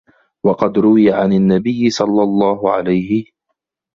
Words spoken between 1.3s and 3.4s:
النَّبِيِّ صَلَّى اللَّهُ عَلَيْهِ